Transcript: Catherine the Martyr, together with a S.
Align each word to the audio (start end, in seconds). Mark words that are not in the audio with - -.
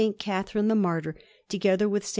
Catherine 0.17 0.67
the 0.67 0.73
Martyr, 0.73 1.13
together 1.47 1.87
with 1.87 2.01
a 2.01 2.05
S. 2.05 2.09